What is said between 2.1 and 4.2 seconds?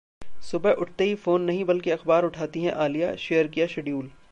उठाती हैं आलिया, शेयर किया शेड्यूल